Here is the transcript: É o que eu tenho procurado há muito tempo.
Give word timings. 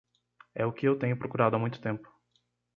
É 0.55 0.65
o 0.65 0.73
que 0.73 0.87
eu 0.87 0.97
tenho 0.97 1.15
procurado 1.15 1.55
há 1.55 1.59
muito 1.59 1.79
tempo. 1.79 2.09